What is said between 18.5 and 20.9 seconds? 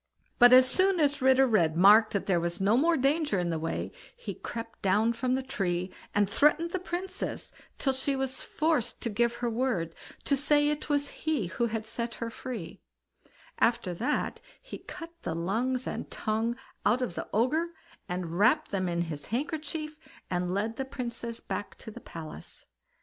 them in his handkerchief, and led the